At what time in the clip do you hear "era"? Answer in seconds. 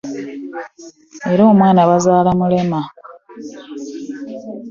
1.31-1.43